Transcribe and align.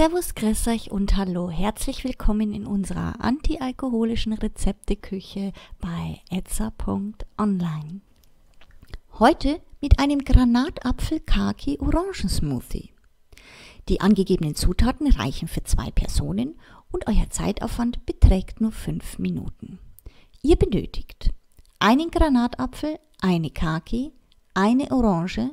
Servus, 0.00 0.32
grüß 0.34 0.68
euch 0.68 0.90
und 0.90 1.18
hallo. 1.18 1.50
Herzlich 1.50 2.04
willkommen 2.04 2.54
in 2.54 2.66
unserer 2.66 3.22
antialkoholischen 3.22 4.32
Rezepteküche 4.32 5.52
bei 5.78 6.22
etza.online. 6.30 8.00
Heute 9.18 9.60
mit 9.82 9.98
einem 9.98 10.20
Granatapfel-Kaki-Orangensmoothie. 10.20 12.94
Die 13.90 14.00
angegebenen 14.00 14.54
Zutaten 14.54 15.06
reichen 15.06 15.48
für 15.48 15.64
zwei 15.64 15.90
Personen 15.90 16.58
und 16.90 17.06
euer 17.06 17.28
Zeitaufwand 17.28 18.06
beträgt 18.06 18.62
nur 18.62 18.72
fünf 18.72 19.18
Minuten. 19.18 19.78
Ihr 20.40 20.56
benötigt 20.56 21.28
einen 21.78 22.10
Granatapfel, 22.10 22.98
eine 23.20 23.50
Kaki, 23.50 24.12
eine 24.54 24.90
Orange, 24.92 25.50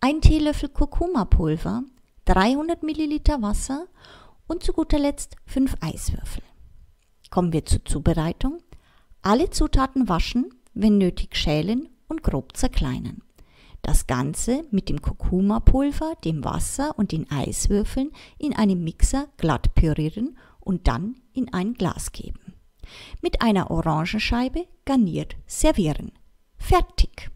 ein 0.00 0.20
Teelöffel 0.20 0.70
Kurkuma-Pulver, 0.70 1.84
300 2.26 2.82
Milliliter 2.82 3.42
Wasser 3.42 3.86
und 4.46 4.62
zu 4.62 4.72
guter 4.72 4.98
Letzt 4.98 5.36
5 5.46 5.76
Eiswürfel. 5.80 6.42
Kommen 7.30 7.52
wir 7.52 7.66
zur 7.66 7.84
Zubereitung. 7.84 8.62
Alle 9.20 9.50
Zutaten 9.50 10.08
waschen, 10.08 10.50
wenn 10.72 10.98
nötig 10.98 11.36
schälen 11.36 11.88
und 12.08 12.22
grob 12.22 12.56
zerkleinern. 12.56 13.22
Das 13.82 14.06
Ganze 14.06 14.64
mit 14.70 14.88
dem 14.88 15.02
Kurkuma-Pulver, 15.02 16.14
dem 16.24 16.44
Wasser 16.44 16.98
und 16.98 17.12
den 17.12 17.30
Eiswürfeln 17.30 18.10
in 18.38 18.56
einem 18.56 18.82
Mixer 18.82 19.28
glatt 19.36 19.74
pürieren 19.74 20.38
und 20.60 20.88
dann 20.88 21.16
in 21.34 21.52
ein 21.52 21.74
Glas 21.74 22.12
geben. 22.12 22.54
Mit 23.20 23.42
einer 23.42 23.70
Orangenscheibe 23.70 24.66
garniert 24.86 25.36
servieren. 25.46 26.12
Fertig! 26.56 27.30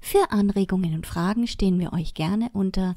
Für 0.00 0.30
Anregungen 0.30 0.94
und 0.94 1.06
Fragen 1.06 1.46
stehen 1.46 1.78
wir 1.78 1.92
euch 1.92 2.14
gerne 2.14 2.50
unter 2.52 2.96